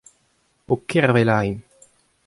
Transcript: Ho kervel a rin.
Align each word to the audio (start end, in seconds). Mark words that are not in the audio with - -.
Ho 0.71 0.79
kervel 0.95 1.33
a 1.35 1.39
rin. 1.45 1.55